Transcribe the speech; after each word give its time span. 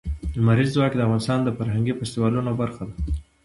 لمریز 0.37 0.69
ځواک 0.75 0.91
د 0.95 0.99
افغانستان 1.05 1.39
د 1.43 1.49
فرهنګي 1.57 1.93
فستیوالونو 1.99 2.51
برخه 2.61 2.83
ده. 2.89 2.95